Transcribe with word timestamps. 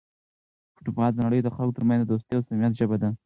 فوټبال 0.73 1.11
د 1.13 1.17
نړۍ 1.25 1.39
د 1.43 1.47
خلکو 1.55 1.75
ترمنځ 1.77 2.01
د 2.01 2.07
دوستۍ 2.11 2.33
او 2.35 2.43
صمیمیت 2.47 2.73
ژبه 2.79 2.97
ده. 3.01 3.09